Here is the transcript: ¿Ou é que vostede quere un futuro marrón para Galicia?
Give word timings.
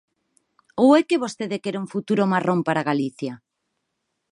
¿Ou 0.83 0.89
é 0.99 1.01
que 1.09 1.21
vostede 1.23 1.61
quere 1.63 1.81
un 1.83 1.87
futuro 1.93 2.29
marrón 2.33 2.59
para 2.67 2.87
Galicia? 2.89 3.33